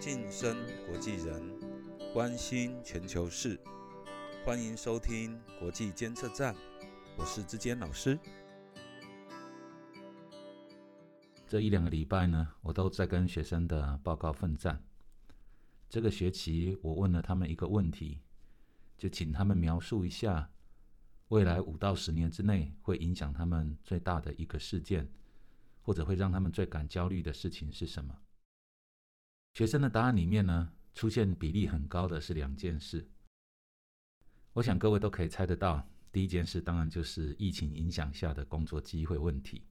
[0.00, 1.42] 晋升国际人，
[2.14, 3.60] 关心全球事，
[4.46, 6.56] 欢迎收听国际监测站，
[7.18, 8.18] 我是志坚老师。
[11.46, 14.82] 这一两个礼拜呢，我都在跟学生的报告奋战。
[15.90, 18.22] 这个学期，我问了他们一个问题，
[18.96, 20.50] 就请他们描述一下
[21.28, 25.12] 未来五到十年之内会影响他们最大的一个事件，
[25.82, 28.16] 或者会让他们最感焦虑的事情是什么。
[29.52, 33.08] 学生的答案里面呢，出现比例很高的是两件事。
[34.52, 39.62] 我想各位都可以猜得到，第一件事当然就是疫情影响下的工作机会问题，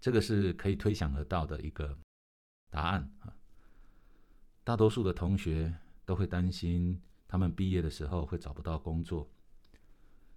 [0.00, 1.98] 这个是可以推想得到的一个
[2.70, 3.32] 答案啊。
[4.64, 5.72] 大多数的同学
[6.04, 9.30] 都会担心，他们毕业的时候会找不到工作。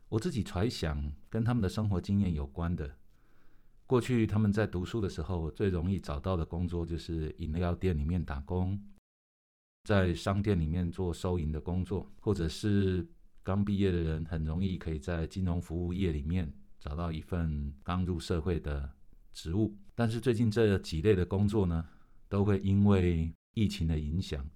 [0.09, 2.97] 我自己揣想，跟他们的生活经验有关的。
[3.89, 8.79] 过去他们在读书的时候，最容易找到的工作就是饮料店里面打工，
[9.85, 13.09] 在商店里面做收银的工作，或者是
[13.41, 18.87] 刚毕业的人很容易可以在金融服务业里面找到一份刚入社会的
[19.33, 19.75] 职务。
[19.95, 21.83] 但是最近这几类的工作呢，
[22.27, 24.47] 都会因为疫情的影响，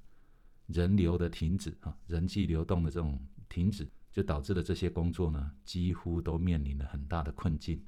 [0.67, 7.83] 人流的停止啊，人际流动的这种停止，就导致了这些工作呢，几乎都面临了很大的困境。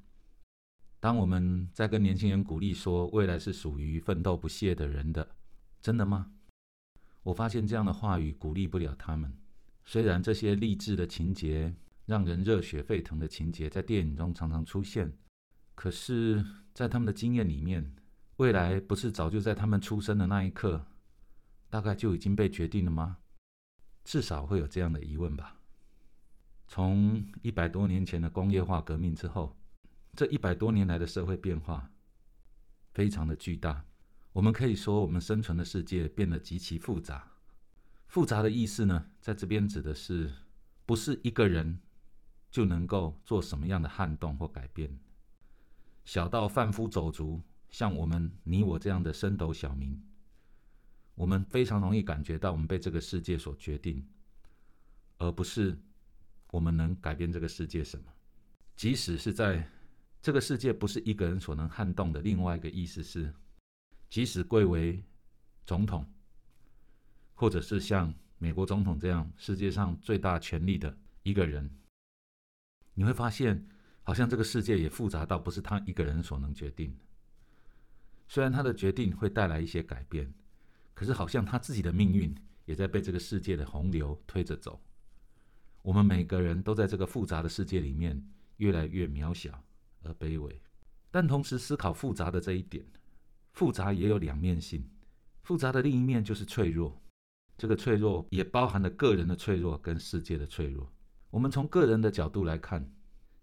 [0.98, 5.36] 当我们在跟年轻人鼓励说未来是属于奋斗不懈的人的，
[5.80, 6.32] 真的吗？
[7.22, 9.32] 我发现这样的话语鼓励不了他们。
[9.84, 11.74] 虽然这些励志的情节、
[12.06, 15.12] 让人热血沸腾的情节在电影中常常出现，
[15.74, 17.94] 可是，在他们的经验里面，
[18.36, 20.86] 未来不是早就在他们出生的那一刻，
[21.68, 23.18] 大概就已经被决定了吗？
[24.02, 25.56] 至少会有这样的疑问吧。
[26.66, 29.56] 从一百多年前的工业化革命之后。
[30.16, 31.90] 这一百多年来的社会变化
[32.94, 33.84] 非常的巨大，
[34.32, 37.30] 我们可以说，我们生存的世界变得极其复杂。
[38.06, 40.32] 复杂的意思呢，在这边指的是，
[40.86, 41.78] 不是一个人
[42.50, 44.98] 就能够做什么样的撼动或改变。
[46.06, 50.02] 小到贩夫走卒，像我们你我这样的升斗小民，
[51.14, 54.08] 我们非常容易感觉到我们被这个世界所决定，
[55.18, 55.78] 而不是
[56.52, 58.04] 我们能改变这个世界什么。
[58.76, 59.68] 即使是在
[60.26, 62.20] 这个世界不是一个人所能撼动的。
[62.20, 63.32] 另外一个意思是，
[64.10, 65.00] 即使贵为
[65.64, 66.04] 总统，
[67.32, 71.70] 或者是像美国总统这样世界上最大权力的一个人，
[72.94, 73.68] 你会发现，
[74.02, 76.92] 好像这个世界也复杂到不是他一个人所能决定。
[78.26, 80.34] 虽然他的决定会带来一些改变，
[80.92, 82.34] 可是好像他自己的命运
[82.64, 84.82] 也在被这个世界的洪流推着走。
[85.82, 89.62] 我们每个人都在这个复杂的世界里面越来越渺小。
[90.06, 90.62] 而卑微，
[91.10, 92.86] 但同时思考复杂的这一点，
[93.52, 94.88] 复杂也有两面性。
[95.42, 97.02] 复杂的另一面就是脆弱，
[97.56, 100.92] 这个脆弱也包含了个人的脆弱跟世界的脆弱。
[101.30, 102.90] 我们从个人的角度来看，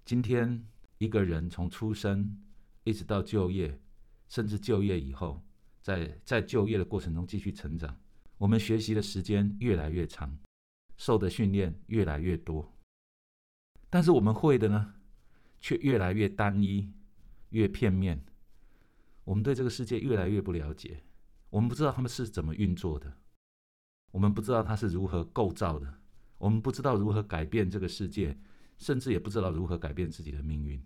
[0.03, 2.41] 今天一个人从出生
[2.83, 3.79] 一直到就业，
[4.27, 5.41] 甚至就业以后，
[5.81, 7.97] 在在就业的过程中继续成长，
[8.37, 10.37] 我们学习的时间越来越长，
[10.97, 12.73] 受的训练越来越多，
[13.89, 14.93] 但是我们会的呢？
[15.63, 16.91] 却越来越单一，
[17.51, 18.21] 越片面。
[19.23, 21.01] 我们对这个世界越来越不了解，
[21.49, 23.13] 我们不知道他们是怎么运作的，
[24.11, 26.01] 我们不知道它是如何构造的，
[26.37, 28.37] 我们不知道如何改变这个世界，
[28.77, 30.85] 甚至也不知道如何改变自己的命运。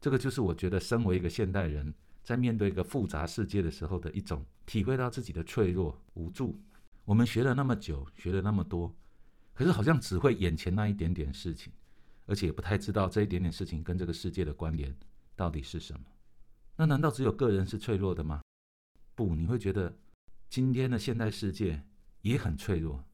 [0.00, 1.92] 这个就是我觉得，身为一个现代人，
[2.22, 6.56] 在面对一个复杂世界的时候的一种体会到自己的脆弱、无助。
[7.04, 8.96] 我们学了那么久，学了那么多，
[9.52, 11.72] 可是好像只会眼前那一点点事情。
[12.26, 14.96] 而且也不太知道这一点点事情跟这个世界的关联
[15.34, 16.06] 到底是什么。
[16.76, 18.42] 那难道只有个人是脆弱的吗？
[19.14, 19.98] 不，你会觉得
[20.48, 21.84] 今天的现代世界
[22.22, 23.04] 也很脆弱，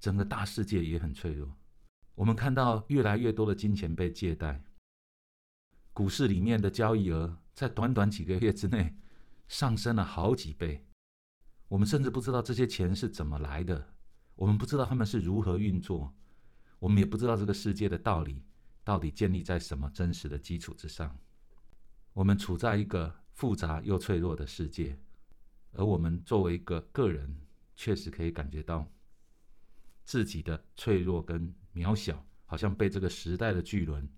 [0.00, 1.56] 整个大世界也很脆弱。
[2.14, 4.64] 我们看到越来越多的金钱被借贷，
[5.92, 8.96] 股市里面的交易额在短短几个月之内
[9.48, 10.86] 上升了好几倍。
[11.68, 13.94] 我们甚至不知道这些钱是怎么来的，
[14.36, 16.14] 我们不知道他们是如何运作。
[16.78, 18.42] 我们也不知道这个世界的道理
[18.84, 21.18] 到底建立在什么真实的基础之上。
[22.12, 24.98] 我们处在一个复杂又脆弱的世界，
[25.72, 27.40] 而我们作为一个个人，
[27.74, 28.90] 确实可以感觉到
[30.04, 34.08] 自己的脆弱跟渺小，好像被这个时代的巨轮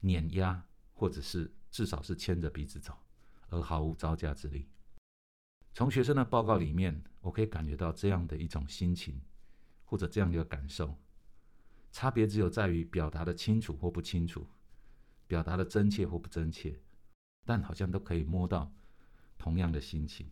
[0.00, 0.64] 碾压，
[0.94, 2.94] 或者是至少是牵着鼻子走，
[3.48, 4.68] 而毫无招架之力。
[5.72, 9.20] 从学生的报告里面，我可以感觉到这样的一种心情，
[9.84, 10.96] 或者这样一个感受。
[11.92, 14.46] 差别只有在于表达的清楚或不清楚，
[15.26, 16.78] 表达的真切或不真切，
[17.44, 18.72] 但好像都可以摸到
[19.38, 20.28] 同样的心情。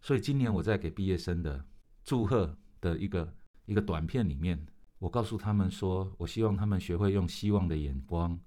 [0.00, 1.64] 所以今年我在给毕业生的
[2.02, 3.34] 祝贺的一个
[3.66, 4.66] 一个短片里面，
[4.98, 8.38] 我告诉他们说，我希望他们学会用希望的眼光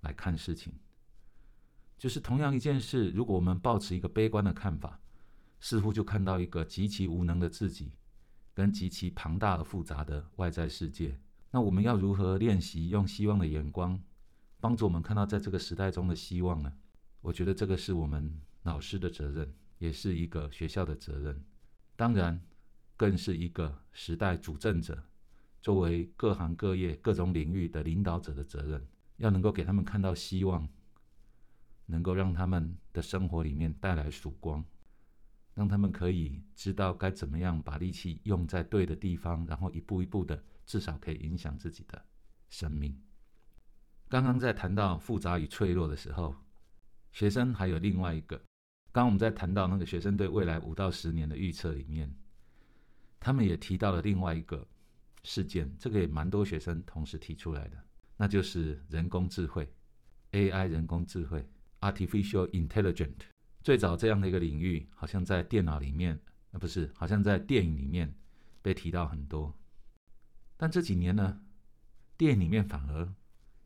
[0.00, 0.72] 来看事情。
[1.96, 5.00] 就是同样一件事，如果我们抱持一个悲观的看法，
[5.60, 7.92] 似乎就看到一个极其无能的自己，
[8.52, 11.18] 跟极其庞大而复杂的外在世界。
[11.54, 14.02] 那我们要如何练习用希望的眼光，
[14.58, 16.72] 帮助我们看到在这个时代中的希望呢？
[17.20, 19.54] 我觉得这个是我们老师的责任。
[19.78, 21.44] 也是一个学校的责任，
[21.94, 22.40] 当然，
[22.96, 25.04] 更是一个时代主政者，
[25.60, 28.84] 作为各行各业各种领域的领导者的责任，
[29.18, 30.68] 要能够给他们看到希望，
[31.86, 34.64] 能够让他们的生活里面带来曙光，
[35.54, 42.04] 让他们可以知道该怎么样把力气用在对的地方，然后一步一步的，至少可以影响自己的
[42.48, 43.00] 生命。
[44.08, 46.34] 刚刚在谈到复杂与脆弱的时候，
[47.12, 48.40] 学生还有另外一个。
[48.92, 52.14] 刚我们在谈到那个学生对未来五到十年的预测里面，
[53.18, 54.64] 他们也提到了另外一个
[55.24, 57.82] 事件，这个也蛮多学生同时提出来的，
[58.16, 59.68] 那就是人工智慧
[60.30, 60.68] （AI）。
[60.68, 61.44] 人工智慧
[61.80, 63.24] （Artificial Intelligence）
[63.62, 66.20] 最早这样的一个领域，好像在电脑里面，
[66.52, 68.14] 啊不是，好像在电影里面
[68.62, 69.52] 被提到很多。
[70.56, 71.40] 但这几年呢，
[72.16, 73.14] 电影里面反而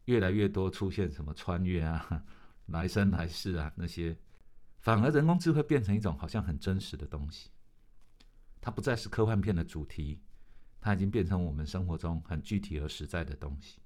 [0.07, 2.25] 越来越多出现什么穿越啊、
[2.67, 4.17] 来生来世啊那些。
[4.81, 7.51] 反而人工智慧变成一种好像很真实的东西，
[8.61, 10.21] 它不再是科幻片的主题，
[10.81, 13.81] 它已经变成我们生活中很具体而实在的东西。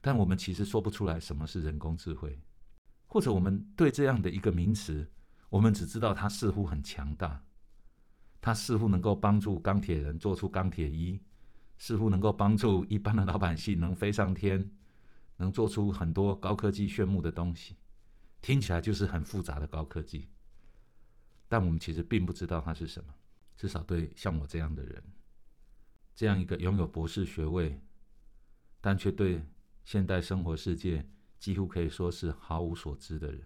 [0.00, 2.40] 但我们其实说不出来什么是人工智慧，
[3.06, 5.10] 或者我们对这样的一个名词，
[5.50, 7.44] 我们只知道它似乎很强大，
[8.40, 11.20] 它似乎能够帮助钢铁人做出钢铁衣，
[11.82, 14.70] 似乎能够帮助一般的老百姓能飞上天，
[15.38, 17.76] 能做出很多高科技炫目的东西。
[18.40, 20.28] 听起来就是很复杂的高科技，
[21.48, 23.12] 但我们其实并不知道它是什么。
[23.56, 25.02] 至少对像我这样的人，
[26.14, 27.82] 这样一个拥有博士学位，
[28.80, 29.44] 但却对
[29.84, 31.04] 现代生活世界
[31.40, 33.42] 几乎可以说是毫无所知的人，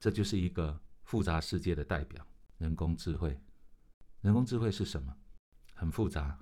[0.00, 2.26] 这就是一个复杂世界的代表——
[2.56, 3.38] 人工智慧。
[4.22, 5.14] 人工智慧是什么？
[5.74, 6.38] 很复杂，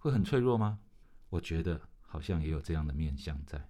[0.00, 0.80] 会很脆弱吗？
[1.28, 3.68] 我觉得好像也有这样的面相在。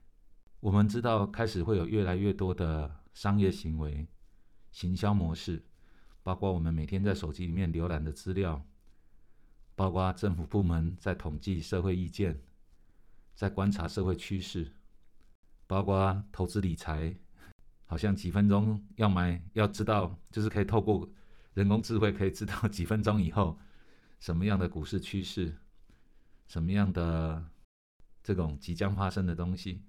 [0.60, 2.98] 我们知道，开始会有越来越多的。
[3.12, 4.06] 商业行为、
[4.70, 5.64] 行销模式，
[6.22, 8.64] 包括我们每天在手机里面浏览的资料，
[9.74, 12.40] 包括政府部门在统计社会意见，
[13.34, 14.72] 在观察社会趋势，
[15.66, 17.16] 包括投资理财，
[17.84, 21.10] 好像几分钟要买，要知道，就是可以透过
[21.54, 23.58] 人工智慧可以知道几分钟以后
[24.20, 25.58] 什么样的股市趋势，
[26.50, 27.48] 什么样的
[28.24, 29.84] 这种即将发生的东西。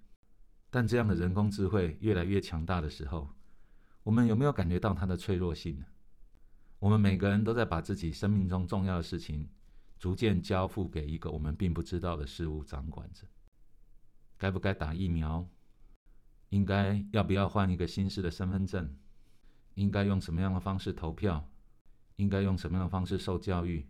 [0.70, 3.28] 但这样的人工智慧越来越强大的时候，
[4.04, 5.86] 我们有没有感觉到它的脆弱性呢？
[6.78, 9.50] 我们每个人都在把自己生命中重要的事情
[9.98, 13.26] 逐渐交付给一个我们并不知道的事物掌管着。
[14.38, 15.50] 该不该打疫苗？
[16.50, 18.96] 应该要不要换一个新式的身份证？
[19.74, 21.50] 应该用什么样的方式投票？
[22.18, 23.90] 应该用什么样的方式受教育？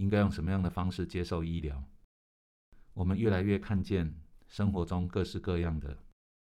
[0.00, 1.84] 应该用什么样的方式接受医疗？
[2.94, 4.18] 我们越来越看见。
[4.48, 5.96] 生活中各式各样的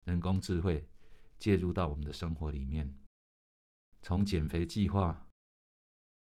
[0.04, 0.88] 人工智慧
[1.40, 2.96] 介入到我们的生活里面，
[4.00, 5.28] 从减肥计划、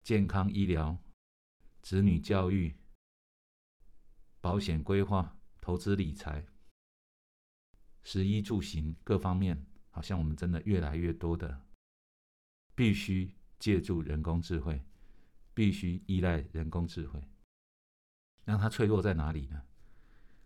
[0.02, 0.98] 健康医疗、
[1.80, 2.76] 子女教育、
[4.42, 6.44] 保险规划、投资理财、
[8.02, 11.62] 食衣住行各方面，好像我们真的越来越多的
[12.74, 14.84] 必须借助人工智慧，
[15.54, 17.22] 必须依赖人工智慧。
[18.44, 19.62] 让它脆弱在哪里呢？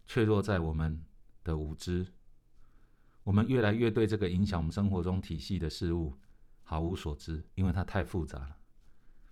[0.07, 1.03] 脆弱在我们。
[1.45, 2.07] 的无知，
[3.23, 6.15] 我们越来越对这个影响我们生活中体系的事物
[6.63, 8.59] 毫无所知，因为它太复杂了，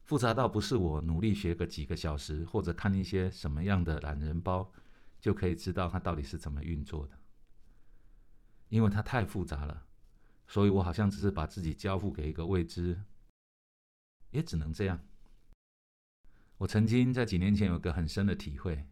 [0.05, 4.73] 复杂到不是我努力学个几个小时，或者看一些什么样的懒人包
[5.21, 7.19] 就可以知道它到底是怎么运作的。
[8.71, 9.87] 因为它太复杂了，
[10.49, 13.03] 所以我好像只是把自己交付给一个未知，
[14.31, 14.99] 也只能这样。
[16.59, 18.87] 我曾经在几年前有个很深的体会，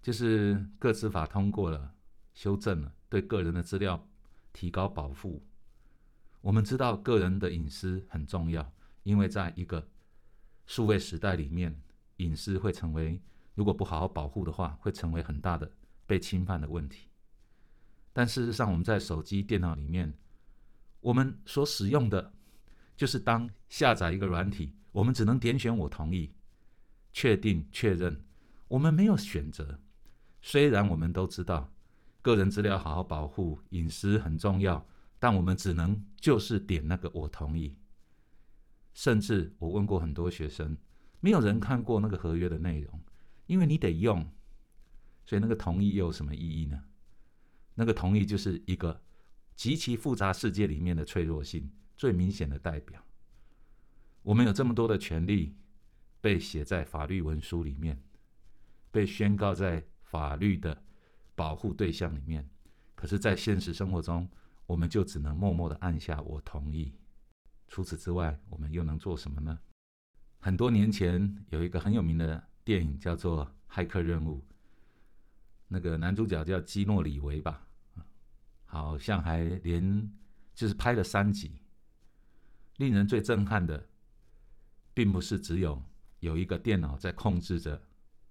[0.00, 1.94] 就是个资法通过了。
[2.34, 4.08] 修正了对个人的资料
[4.52, 5.44] 提高保护。
[6.40, 9.88] 我们知道个人的隐私很重要，因为在一个
[10.66, 11.82] 数位时代里面，
[12.18, 13.20] 隐私会成为
[13.56, 15.68] 如果不好好保护的话，会成为很大的
[16.06, 17.08] 被侵犯的问题。
[18.12, 20.14] 但事实上，我们在手机、电脑里面，
[21.00, 22.32] 我们所使用的，
[22.96, 26.32] 就是当下载一个软体，我们只能点选“我同意”、
[27.18, 28.22] “确定”、“确认”，
[28.68, 29.80] 我们没有选择。
[30.40, 31.72] 虽然我们都知道。
[32.22, 34.86] 个人资料好好保护，隐私很重要，
[35.18, 37.76] 但我们只能就是点那个我同意。
[38.94, 40.76] 甚至我问过很多学生，
[41.18, 43.00] 没有人看过那个合约的内容，
[43.46, 44.24] 因为你得用，
[45.24, 46.84] 所以那个同意又有什么意义呢？
[47.74, 49.02] 那个同意就是一个
[49.56, 53.02] 极其复杂世界里面的脆弱性最明显的代表。
[54.22, 55.56] 我们有这么多的权利
[56.20, 58.02] 被写在法律文书里面，
[58.90, 60.82] 被宣告在法律的
[61.34, 62.48] 保护对象里面，
[62.94, 64.28] 可是，在现实生活中，
[64.66, 66.92] 我们就只能默默的按下我同意。
[67.68, 69.58] 除此之外，我们又能做什么呢？
[70.40, 74.38] 很多年前有一个很有名的电影叫做《骇客任务》，
[75.68, 77.66] 那个男主角叫基诺里维吧，
[78.64, 80.10] 好像还连
[80.54, 81.60] 就是拍了三集。
[82.76, 83.88] 令人最震撼的，
[84.94, 85.82] 并不是只有
[86.20, 87.80] 有一个电脑在控制着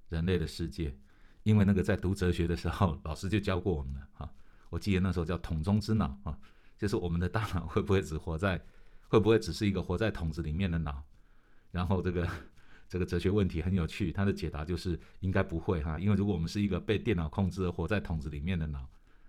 [0.10, 0.96] 人类的世界，
[1.44, 4.34] 因为那个在读哲学的时候， 老师就教过我们了哈。
[4.70, 6.38] 我记得那时候叫桶中之脑啊，
[6.78, 8.62] 就是我们的大脑会不会只活在。
[9.10, 11.02] 会不会只是一个活在桶子里面的脑？
[11.72, 12.28] 然后这个
[12.90, 18.86] 这个哲学问题很有趣，它的解答就是应该不会哈，因为如果我们是一个被电脑控制的活在桶子里面的脑，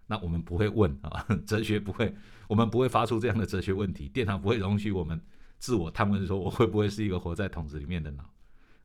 [0.09, 2.13] 那我们不会问啊，哲学不会，
[2.49, 5.21] 我们不会发出这样的哲学问题，电脑不会容许我们
[5.61, 8.29] 自我探问说我会不会是一个活在桶子里面的脑，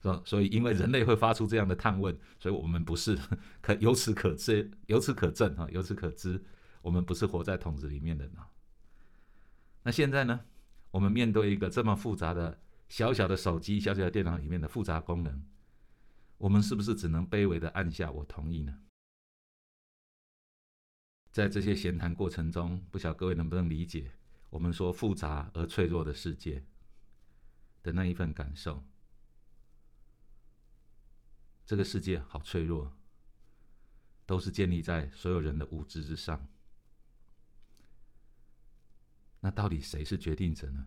[0.03, 3.17] 所所以因为人类会发出这样的探问，所以我们不是
[3.62, 6.43] 可由此可知，由此可证哈，由此可知，
[6.81, 8.29] 我们不是活在桶子里面的。
[9.83, 10.41] 那现在呢？
[10.91, 15.41] 我们面对一个这么复杂的小小的手机、小小的电脑里面的复杂功能，
[16.38, 18.77] 我们是不是只能卑微的按下“我同意”呢？
[21.31, 24.12] 在这些闲谈过程中，不晓各位能不能理解
[24.51, 26.63] 我们说复杂而脆弱的世界
[27.81, 28.83] 的那一份感受？
[31.65, 32.91] 这个世界好脆弱，
[34.25, 36.48] 都是建立在所有人的无知之上。
[39.39, 40.86] 那到底谁是决定者呢？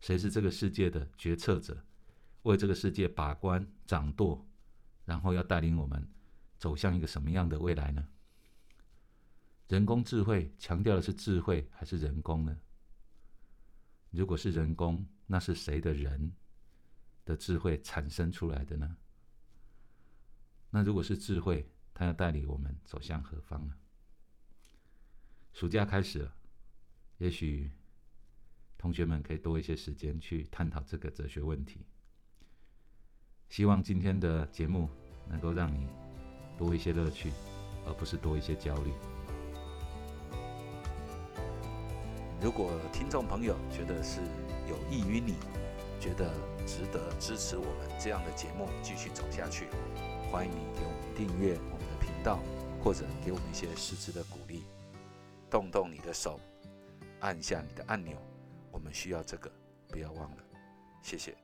[0.00, 1.84] 谁是这个世界的决策者？
[2.42, 4.46] 为这个世界把关、掌舵，
[5.04, 6.08] 然后要带领我们
[6.58, 8.08] 走向一个什么样的未来呢？
[9.68, 12.56] 人工智慧强调的是智慧还是人工呢？
[14.10, 16.32] 如果是人工，那是谁的人
[17.24, 18.96] 的智慧产生出来的呢？
[20.70, 23.74] 那如果是智慧，它要带领我们走向何方呢？
[25.52, 26.34] 暑假开始了。
[27.16, 27.70] 也许
[28.76, 31.86] 同学们可以多一些时间去探讨这个哲学问题。
[33.48, 34.88] 希望今天的节目
[35.26, 35.88] 能够让你
[36.56, 37.32] 多一些乐趣，
[37.86, 38.92] 而不是多一些焦虑。
[42.40, 44.20] 如果听众朋友觉得是
[44.68, 45.34] 有益于你，
[45.98, 46.32] 觉得
[46.64, 49.66] 值得支持我们这样的节目继续走下去，
[50.30, 52.38] 欢迎你给我们订阅我们的频道，
[52.84, 54.62] 或者给我们一些实质的鼓励，
[55.50, 56.38] 动动你的手。
[57.20, 58.14] 按下你的按钮，
[58.70, 59.50] 我们需要这个，
[59.88, 60.44] 不要忘了，
[61.02, 61.34] 谢谢。